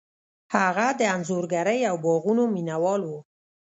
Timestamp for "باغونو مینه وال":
2.03-3.01